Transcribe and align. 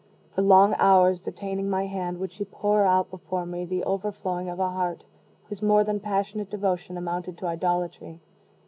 For 0.33 0.41
long 0.41 0.73
hours, 0.79 1.21
detaining 1.21 1.69
my 1.69 1.85
hand, 1.85 2.17
would 2.17 2.31
she 2.31 2.43
pour 2.43 2.83
out 2.87 3.11
before 3.11 3.45
me 3.45 3.65
the 3.65 3.83
overflowing 3.83 4.49
of 4.49 4.59
a 4.59 4.67
heart 4.71 5.03
whose 5.43 5.61
more 5.61 5.83
than 5.83 5.99
passionate 5.99 6.49
devotion 6.49 6.97
amounted 6.97 7.37
to 7.37 7.45
idolatry. 7.45 8.19